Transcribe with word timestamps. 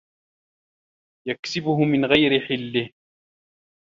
يَكْسِبُهُ 1.27 1.79
مِنْ 1.85 2.05
غَيْرِ 2.05 2.39
حِلِّهِ 2.45 2.89